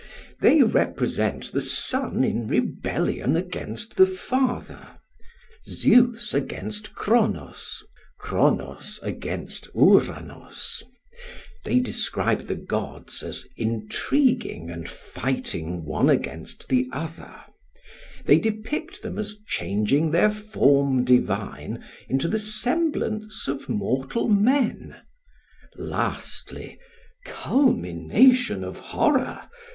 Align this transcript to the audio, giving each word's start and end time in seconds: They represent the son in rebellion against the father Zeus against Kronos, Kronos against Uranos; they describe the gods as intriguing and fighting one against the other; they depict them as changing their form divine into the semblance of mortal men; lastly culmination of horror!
They 0.39 0.63
represent 0.63 1.51
the 1.51 1.61
son 1.61 2.23
in 2.23 2.47
rebellion 2.47 3.35
against 3.37 3.97
the 3.97 4.07
father 4.07 4.87
Zeus 5.65 6.33
against 6.33 6.95
Kronos, 6.95 7.83
Kronos 8.17 8.99
against 9.03 9.69
Uranos; 9.75 10.81
they 11.63 11.77
describe 11.79 12.47
the 12.47 12.55
gods 12.55 13.21
as 13.21 13.45
intriguing 13.57 14.71
and 14.71 14.89
fighting 14.89 15.85
one 15.85 16.09
against 16.09 16.67
the 16.69 16.89
other; 16.91 17.39
they 18.25 18.39
depict 18.39 19.03
them 19.03 19.19
as 19.19 19.37
changing 19.45 20.09
their 20.09 20.31
form 20.31 21.03
divine 21.03 21.83
into 22.09 22.27
the 22.27 22.39
semblance 22.39 23.47
of 23.47 23.69
mortal 23.69 24.27
men; 24.27 24.95
lastly 25.75 26.79
culmination 27.23 28.63
of 28.63 28.79
horror! 28.79 29.47